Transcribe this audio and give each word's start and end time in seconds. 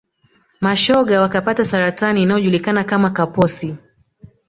mashoga 0.61 1.21
wakapata 1.21 1.63
saratani 1.63 2.21
inayojulikana 2.23 2.83
kama 2.83 3.09
kaposi 3.11 3.75